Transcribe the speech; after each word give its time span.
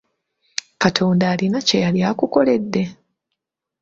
Katonda 0.81 1.25
alina 1.33 1.59
kye 1.67 1.77
yali 1.85 1.99
akukoledde? 2.09 2.83